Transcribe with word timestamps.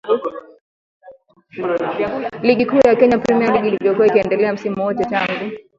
league 2.41 2.65
kuu 2.65 2.79
ya 2.85 2.95
kenya 2.95 3.17
premier 3.19 3.51
league 3.53 3.67
ilivyokuwa 3.67 4.07
ikiendelea 4.07 4.53
msimu 4.53 4.83
wote 4.85 5.05
tangu 5.05 5.51